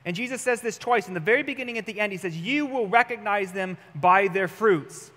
[0.03, 1.07] And Jesus says this twice.
[1.07, 4.49] In the very beginning, at the end, he says, You will recognize them by their
[4.49, 5.09] fruits.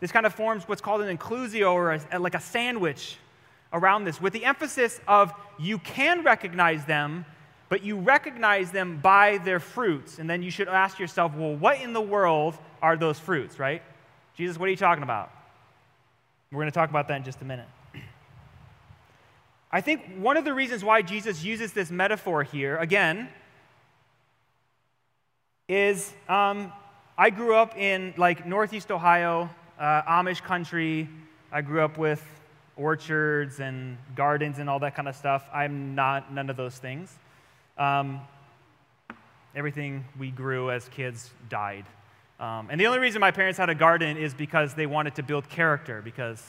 [0.00, 3.16] This kind of forms what's called an inclusio or a, like a sandwich
[3.72, 7.24] around this, with the emphasis of you can recognize them,
[7.70, 10.18] but you recognize them by their fruits.
[10.18, 13.80] And then you should ask yourself, well, what in the world are those fruits, right?
[14.36, 15.30] Jesus, what are you talking about?
[16.52, 17.66] We're going to talk about that in just a minute.
[19.72, 23.28] I think one of the reasons why Jesus uses this metaphor here, again,
[25.68, 26.72] is um,
[27.18, 31.08] I grew up in like Northeast Ohio, uh, Amish country.
[31.50, 32.22] I grew up with
[32.76, 35.48] orchards and gardens and all that kind of stuff.
[35.52, 37.12] I'm not none of those things.
[37.78, 38.20] Um,
[39.54, 41.86] everything we grew as kids died.
[42.38, 45.22] Um, and the only reason my parents had a garden is because they wanted to
[45.22, 46.42] build character, because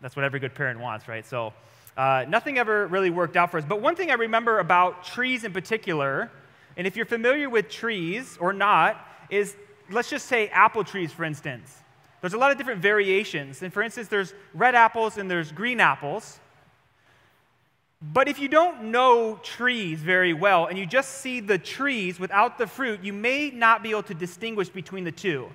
[0.00, 1.26] that's what every good parent wants, right?
[1.26, 1.52] So
[1.96, 3.64] uh, nothing ever really worked out for us.
[3.64, 6.30] But one thing I remember about trees in particular,
[6.76, 9.56] and if you're familiar with trees or not, is
[9.90, 11.76] let's just say apple trees, for instance.
[12.20, 13.62] There's a lot of different variations.
[13.62, 16.38] And for instance, there's red apples and there's green apples.
[18.02, 22.56] But if you don't know trees very well and you just see the trees without
[22.56, 25.50] the fruit, you may not be able to distinguish between the two.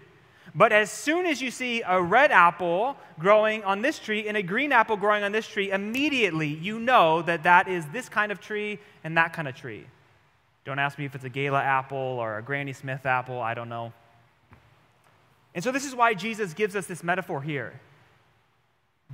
[0.54, 4.44] But as soon as you see a red apple growing on this tree and a
[4.44, 8.40] green apple growing on this tree, immediately you know that that is this kind of
[8.40, 9.86] tree and that kind of tree.
[10.64, 13.70] Don't ask me if it's a Gala apple or a Granny Smith apple, I don't
[13.70, 13.92] know.
[15.54, 17.80] And so, this is why Jesus gives us this metaphor here.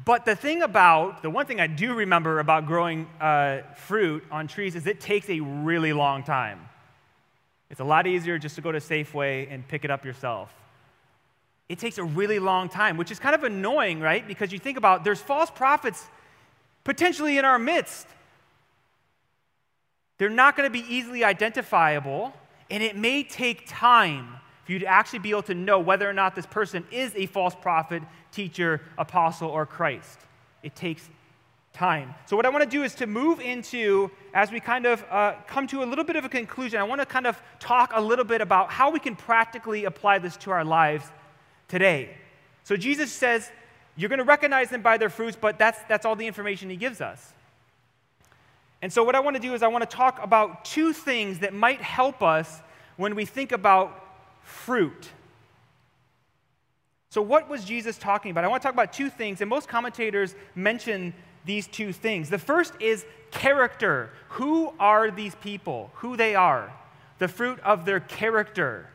[0.05, 4.47] But the thing about, the one thing I do remember about growing uh, fruit on
[4.47, 6.59] trees is it takes a really long time.
[7.69, 10.53] It's a lot easier just to go to Safeway and pick it up yourself.
[11.69, 14.27] It takes a really long time, which is kind of annoying, right?
[14.27, 16.05] Because you think about there's false prophets
[16.83, 18.07] potentially in our midst.
[20.17, 22.33] They're not going to be easily identifiable,
[22.69, 24.35] and it may take time
[24.71, 27.25] for you to actually be able to know whether or not this person is a
[27.25, 30.17] false prophet, teacher, apostle, or Christ.
[30.63, 31.09] It takes
[31.73, 32.15] time.
[32.25, 35.33] So, what I want to do is to move into, as we kind of uh,
[35.45, 37.99] come to a little bit of a conclusion, I want to kind of talk a
[37.99, 41.03] little bit about how we can practically apply this to our lives
[41.67, 42.15] today.
[42.63, 43.51] So, Jesus says,
[43.97, 46.77] You're going to recognize them by their fruits, but that's, that's all the information he
[46.77, 47.33] gives us.
[48.81, 51.39] And so, what I want to do is, I want to talk about two things
[51.39, 52.61] that might help us
[52.95, 54.07] when we think about
[54.51, 55.09] fruit.
[57.09, 58.43] So, what was Jesus talking about?
[58.43, 62.29] I want to talk about two things, and most commentators mention these two things.
[62.29, 64.11] The first is character.
[64.29, 65.91] Who are these people?
[65.95, 66.71] Who they are?
[67.17, 68.87] The fruit of their character.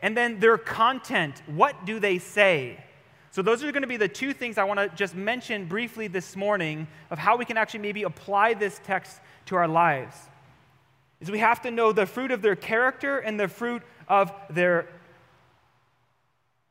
[0.00, 1.42] And then their content.
[1.46, 2.82] What do they say?
[3.30, 6.08] So, those are going to be the two things I want to just mention briefly
[6.08, 10.16] this morning of how we can actually maybe apply this text to our lives.
[11.20, 14.88] Is we have to know the fruit of their character and the fruit of their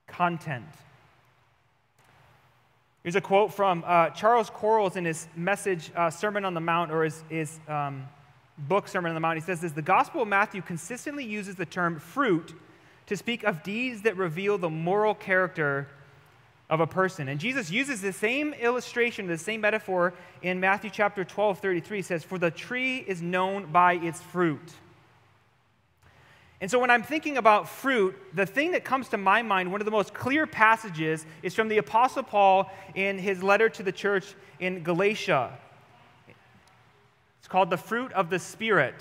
[0.08, 0.66] content.
[3.04, 6.92] Here's a quote from uh, Charles Quarles in his message, uh, Sermon on the Mount,
[6.92, 8.06] or his, his um,
[8.58, 9.38] book, Sermon on the Mount.
[9.38, 12.54] He says this The Gospel of Matthew consistently uses the term fruit
[13.08, 15.90] to speak of deeds that reveal the moral character
[16.70, 17.28] of a person.
[17.28, 21.98] And Jesus uses the same illustration, the same metaphor in Matthew chapter 12, 33.
[21.98, 24.74] He says, For the tree is known by its fruit.
[26.64, 29.82] And so when I'm thinking about fruit, the thing that comes to my mind, one
[29.82, 33.92] of the most clear passages, is from the Apostle Paul in his letter to the
[33.92, 35.52] church in Galatia.
[37.40, 38.96] It's called the fruit of the Spirit.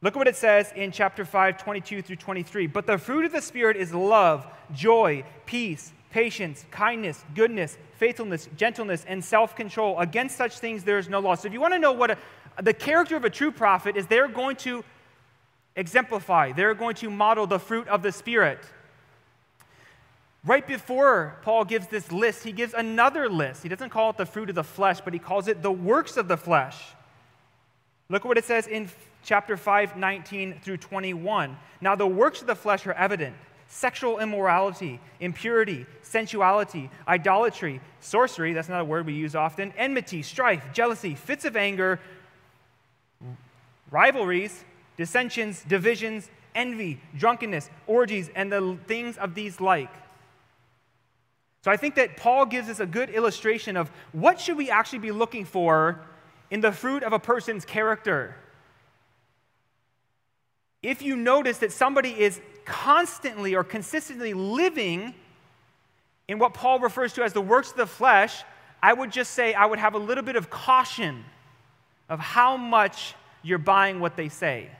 [0.00, 2.68] Look at what it says in chapter 5, 22 through 23.
[2.68, 9.04] But the fruit of the Spirit is love, joy, peace, patience, kindness, goodness, faithfulness, gentleness,
[9.08, 9.98] and self control.
[9.98, 11.34] Against such things there is no law.
[11.34, 12.18] So if you want to know what a,
[12.62, 14.84] the character of a true prophet is, they're going to
[15.76, 18.58] exemplify, they're going to model the fruit of the Spirit.
[20.44, 23.62] Right before Paul gives this list, he gives another list.
[23.62, 26.16] He doesn't call it the fruit of the flesh, but he calls it the works
[26.16, 26.78] of the flesh.
[28.10, 28.90] Look at what it says in
[29.22, 31.56] chapter 5, 19 through 21.
[31.80, 33.34] Now, the works of the flesh are evident
[33.66, 40.62] sexual immorality, impurity, sensuality, idolatry, sorcery that's not a word we use often enmity, strife,
[40.72, 41.98] jealousy, fits of anger,
[43.90, 44.62] rivalries
[44.96, 49.90] dissensions, divisions, envy, drunkenness, orgies, and the things of these like.
[51.62, 54.98] So I think that Paul gives us a good illustration of what should we actually
[54.98, 56.00] be looking for
[56.50, 58.36] in the fruit of a person's character.
[60.82, 65.14] If you notice that somebody is constantly or consistently living
[66.28, 68.42] in what Paul refers to as the works of the flesh,
[68.82, 71.24] I would just say I would have a little bit of caution
[72.10, 74.70] of how much you're buying what they say.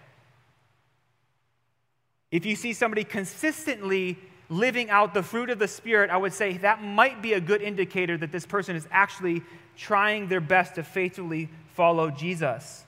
[2.35, 4.18] If you see somebody consistently
[4.49, 7.62] living out the fruit of the Spirit, I would say that might be a good
[7.62, 9.42] indicator that this person is actually
[9.77, 12.83] trying their best to faithfully follow Jesus.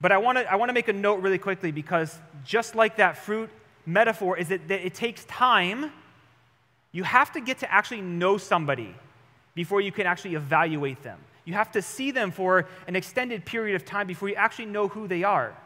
[0.00, 2.98] But I want to I want to make a note really quickly because just like
[2.98, 3.50] that fruit
[3.84, 5.90] metaphor is that, that it takes time.
[6.92, 8.94] You have to get to actually know somebody
[9.56, 11.18] before you can actually evaluate them.
[11.44, 14.86] You have to see them for an extended period of time before you actually know
[14.86, 15.56] who they are.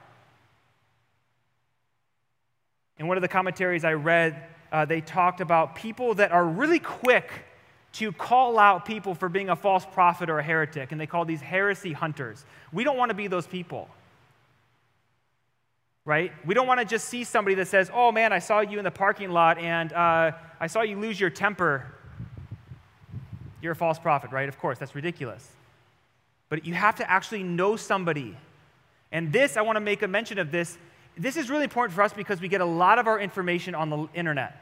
[2.98, 6.78] In one of the commentaries I read, uh, they talked about people that are really
[6.78, 7.30] quick
[7.92, 11.24] to call out people for being a false prophet or a heretic, and they call
[11.24, 12.44] these heresy hunters.
[12.72, 13.88] We don't want to be those people.
[16.04, 16.32] Right?
[16.44, 18.84] We don't want to just see somebody that says, Oh man, I saw you in
[18.84, 21.86] the parking lot and uh, I saw you lose your temper.
[23.60, 24.48] You're a false prophet, right?
[24.48, 25.48] Of course, that's ridiculous.
[26.48, 28.36] But you have to actually know somebody.
[29.12, 30.76] And this, I want to make a mention of this
[31.16, 33.90] this is really important for us because we get a lot of our information on
[33.90, 34.58] the internet.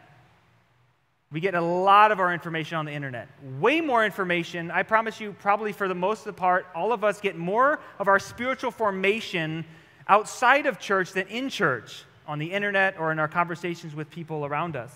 [1.33, 3.29] We get a lot of our information on the internet.
[3.61, 4.71] Way more information.
[4.71, 7.79] I promise you, probably for the most of the part, all of us get more
[8.01, 9.65] of our spiritual formation
[10.09, 14.45] outside of church than in church, on the internet or in our conversations with people
[14.45, 14.93] around us.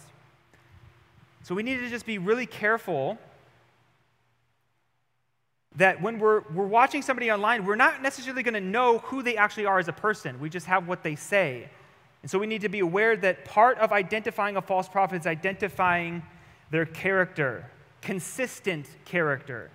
[1.42, 3.18] So we need to just be really careful
[5.76, 9.36] that when we're, we're watching somebody online, we're not necessarily going to know who they
[9.36, 10.38] actually are as a person.
[10.38, 11.68] We just have what they say.
[12.22, 15.26] And so we need to be aware that part of identifying a false prophet is
[15.26, 16.22] identifying
[16.70, 17.70] their character,
[18.00, 19.70] consistent character.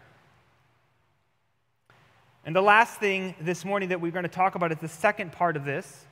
[2.46, 5.32] And the last thing this morning that we're going to talk about is the second
[5.32, 6.06] part of this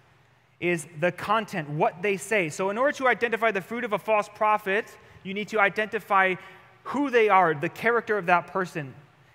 [0.60, 2.50] is the content, what they say.
[2.50, 4.86] So in order to identify the fruit of a false prophet,
[5.24, 6.36] you need to identify
[6.84, 8.94] who they are, the character of that person.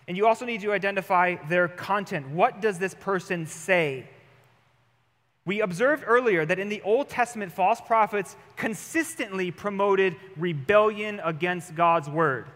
[0.09, 2.30] And you also need to identify their content.
[2.30, 4.07] What does this person say?
[5.44, 12.09] We observed earlier that in the Old Testament, false prophets consistently promoted rebellion against God's
[12.09, 12.46] word.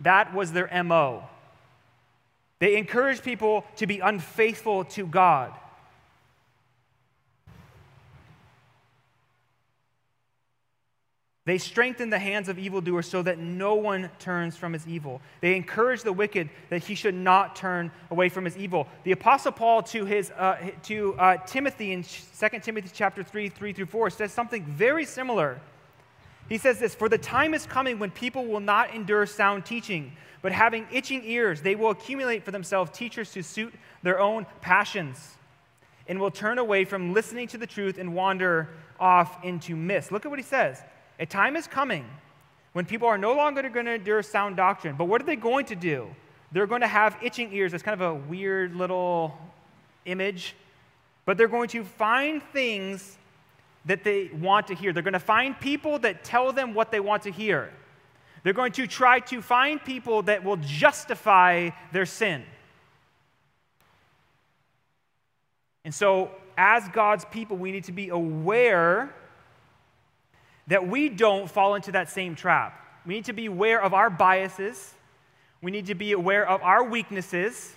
[0.00, 1.24] That was their MO.
[2.58, 5.52] They encouraged people to be unfaithful to God.
[11.48, 15.22] They strengthen the hands of evildoers so that no one turns from his evil.
[15.40, 18.86] They encourage the wicked that he should not turn away from his evil.
[19.04, 23.72] The Apostle Paul to, his, uh, to uh, Timothy in 2 Timothy chapter 3, 3
[23.72, 25.58] through 4 says something very similar.
[26.50, 30.12] He says this For the time is coming when people will not endure sound teaching,
[30.42, 33.72] but having itching ears, they will accumulate for themselves teachers to suit
[34.02, 35.36] their own passions,
[36.08, 38.68] and will turn away from listening to the truth and wander
[39.00, 40.12] off into myths.
[40.12, 40.82] Look at what he says.
[41.18, 42.06] A time is coming
[42.72, 44.94] when people are no longer going to endure sound doctrine.
[44.96, 46.08] But what are they going to do?
[46.52, 47.74] They're going to have itching ears.
[47.74, 49.36] It's kind of a weird little
[50.04, 50.54] image.
[51.24, 53.18] But they're going to find things
[53.84, 54.92] that they want to hear.
[54.92, 57.70] They're going to find people that tell them what they want to hear.
[58.42, 62.44] They're going to try to find people that will justify their sin.
[65.84, 69.14] And so, as God's people, we need to be aware
[70.68, 72.80] that we don't fall into that same trap.
[73.04, 74.94] We need to be aware of our biases,
[75.60, 77.74] we need to be aware of our weaknesses,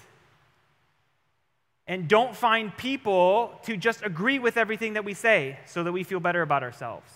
[1.87, 6.03] and don't find people to just agree with everything that we say so that we
[6.03, 7.11] feel better about ourselves.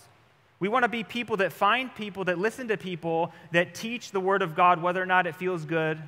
[0.59, 4.19] We want to be people that find people, that listen to people, that teach the
[4.19, 6.01] Word of God whether or not it feels good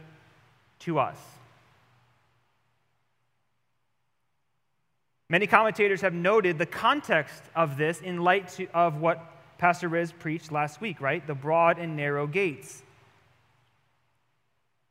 [0.80, 1.18] to us.
[5.30, 10.52] Many commentators have noted the context of this in light of what Pastor Riz preached
[10.52, 11.26] last week, right?
[11.26, 12.84] The broad and narrow gates.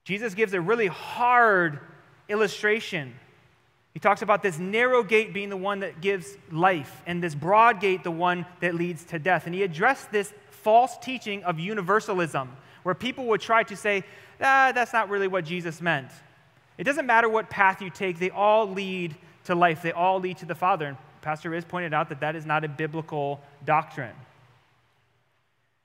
[0.05, 1.81] Jesus gives a really hard
[2.29, 3.15] illustration.
[3.93, 7.81] He talks about this narrow gate being the one that gives life, and this broad
[7.81, 9.47] gate the one that leads to death.
[9.47, 12.51] And he addressed this false teaching of universalism,
[12.83, 14.05] where people would try to say,
[14.41, 16.11] ah, that's not really what Jesus meant.
[16.79, 20.39] It doesn't matter what path you take, they all lead to life, they all lead
[20.39, 20.87] to the Father.
[20.87, 24.15] And Pastor Riz pointed out that that is not a biblical doctrine.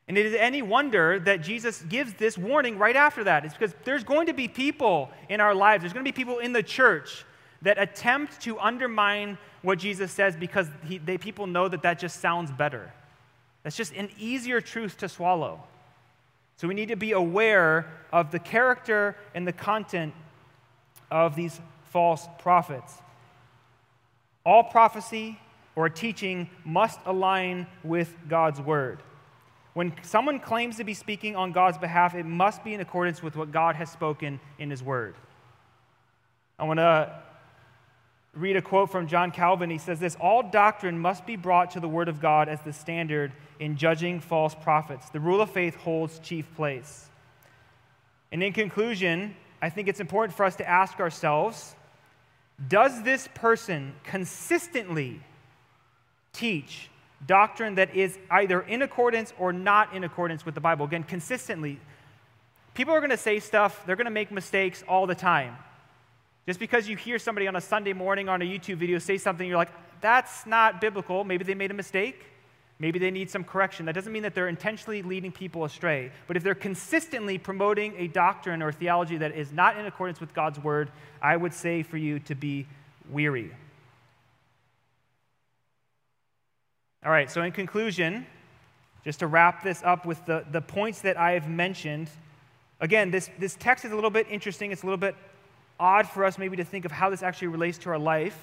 [0.07, 3.45] And it is any wonder that Jesus gives this warning right after that.
[3.45, 6.39] It's because there's going to be people in our lives, there's going to be people
[6.39, 7.25] in the church
[7.61, 12.19] that attempt to undermine what Jesus says because he, they, people know that that just
[12.19, 12.91] sounds better.
[13.63, 15.63] That's just an easier truth to swallow.
[16.57, 20.13] So we need to be aware of the character and the content
[21.09, 22.93] of these false prophets.
[24.45, 25.39] All prophecy
[25.75, 28.99] or teaching must align with God's word.
[29.73, 33.35] When someone claims to be speaking on God's behalf, it must be in accordance with
[33.35, 35.15] what God has spoken in His Word.
[36.59, 37.21] I want to
[38.33, 39.69] read a quote from John Calvin.
[39.69, 42.73] He says this All doctrine must be brought to the Word of God as the
[42.73, 45.09] standard in judging false prophets.
[45.09, 47.09] The rule of faith holds chief place.
[48.31, 51.75] And in conclusion, I think it's important for us to ask ourselves
[52.67, 55.21] Does this person consistently
[56.33, 56.90] teach
[57.27, 60.85] doctrine that is either in accordance or not in accordance with the Bible.
[60.85, 61.79] Again, consistently.
[62.73, 65.55] People are going to say stuff, they're going to make mistakes all the time.
[66.47, 69.47] Just because you hear somebody on a Sunday morning on a YouTube video say something,
[69.47, 71.23] you're like, that's not biblical.
[71.23, 72.25] Maybe they made a mistake.
[72.79, 73.85] Maybe they need some correction.
[73.85, 76.11] That doesn't mean that they're intentionally leading people astray.
[76.25, 80.33] But if they're consistently promoting a doctrine or theology that is not in accordance with
[80.33, 80.91] God's word,
[81.21, 82.65] I would say for you to be
[83.11, 83.51] weary.
[87.03, 88.27] All right, so in conclusion,
[89.03, 92.11] just to wrap this up with the, the points that I have mentioned,
[92.79, 94.71] again, this, this text is a little bit interesting.
[94.71, 95.15] It's a little bit
[95.79, 98.37] odd for us maybe to think of how this actually relates to our life,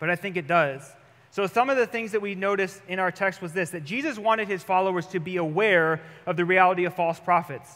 [0.00, 0.82] but I think it does.
[1.30, 4.18] So, some of the things that we noticed in our text was this that Jesus
[4.18, 7.70] wanted his followers to be aware of the reality of false prophets.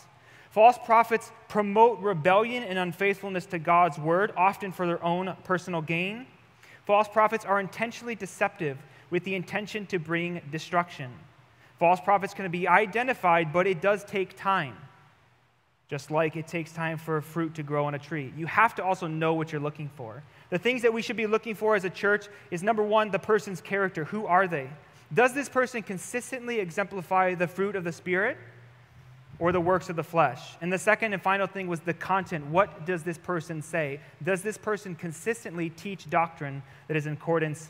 [0.51, 6.26] False prophets promote rebellion and unfaithfulness to God's word, often for their own personal gain.
[6.84, 8.76] False prophets are intentionally deceptive
[9.11, 11.11] with the intention to bring destruction.
[11.78, 14.76] False prophets can be identified, but it does take time.
[15.88, 18.32] Just like it takes time for a fruit to grow on a tree.
[18.36, 20.22] You have to also know what you're looking for.
[20.50, 23.18] The things that we should be looking for as a church is number one, the
[23.18, 24.04] person's character.
[24.04, 24.68] Who are they?
[25.14, 28.36] Does this person consistently exemplify the fruit of the Spirit
[29.38, 30.40] or the works of the flesh?
[30.61, 32.46] And the second and final thing was the content.
[32.46, 34.00] What does this person say?
[34.24, 37.68] Does this person consistently teach doctrine that is in accordance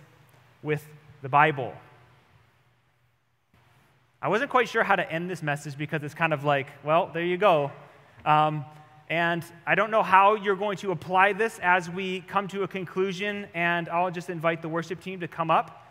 [0.62, 0.86] with
[1.22, 1.72] the Bible.
[4.20, 7.10] I wasn't quite sure how to end this message because it's kind of like, well,
[7.12, 7.70] there you go.
[8.24, 8.64] Um,
[9.08, 12.68] and I don't know how you're going to apply this as we come to a
[12.68, 15.86] conclusion, and I'll just invite the worship team to come up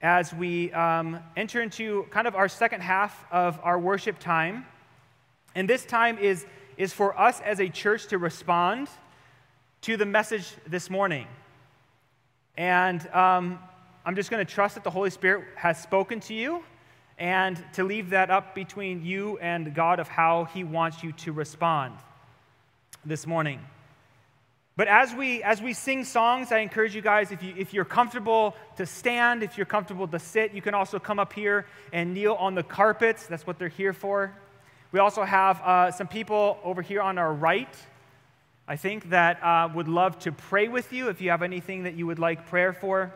[0.00, 4.64] as we um, enter into kind of our second half of our worship time.
[5.54, 6.46] And this time is,
[6.76, 8.88] is for us as a church to respond
[9.82, 11.26] to the message this morning.
[12.56, 13.58] And um,
[14.08, 16.64] I'm just going to trust that the Holy Spirit has spoken to you
[17.18, 21.32] and to leave that up between you and God of how He wants you to
[21.32, 21.92] respond
[23.04, 23.60] this morning.
[24.76, 27.84] But as we, as we sing songs, I encourage you guys, if, you, if you're
[27.84, 32.14] comfortable to stand, if you're comfortable to sit, you can also come up here and
[32.14, 33.26] kneel on the carpets.
[33.26, 34.32] That's what they're here for.
[34.90, 37.76] We also have uh, some people over here on our right,
[38.66, 41.92] I think, that uh, would love to pray with you if you have anything that
[41.92, 43.12] you would like prayer for.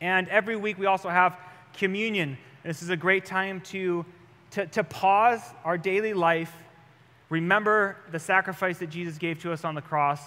[0.00, 1.36] And every week we also have
[1.74, 2.38] communion.
[2.64, 4.04] This is a great time to,
[4.52, 6.52] to, to pause our daily life,
[7.28, 10.20] remember the sacrifice that Jesus gave to us on the cross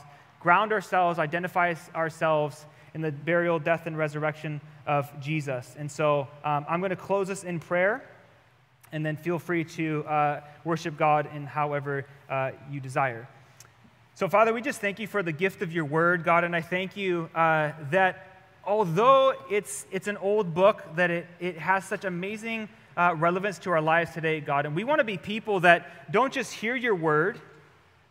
[0.44, 5.74] ground ourselves, identify ourselves in the burial, death, and resurrection of Jesus.
[5.80, 8.04] And so um, I'm going to close this in prayer,
[8.92, 13.28] and then feel free to uh, worship God in however uh, you desire.
[14.16, 16.62] So, Father, we just thank you for the gift of your word, God, and I
[16.62, 18.33] thank you uh, that
[18.66, 23.72] although it's, it's an old book, that it, it has such amazing uh, relevance to
[23.72, 24.66] our lives today, God.
[24.66, 27.40] And we want to be people that don't just hear your word,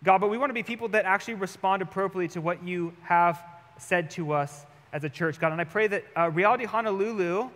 [0.04, 3.42] God, but we want to be people that actually respond appropriately to what you have
[3.78, 5.52] said to us as a church, God.
[5.52, 7.48] And I pray that uh, Reality Honolulu,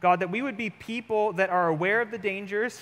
[0.00, 2.80] God, that we would be people that are aware of the dangers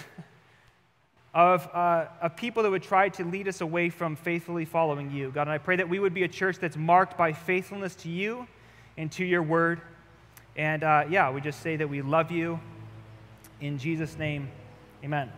[1.35, 5.31] of, uh, of people that would try to lead us away from faithfully following you,
[5.31, 5.43] God.
[5.43, 8.49] And I pray that we would be a church that's marked by faithfulness to you
[8.97, 9.81] and to your word.
[10.57, 12.61] And uh, yeah, we just say that we love you.
[13.61, 14.51] In Jesus' name,
[15.03, 15.31] amen.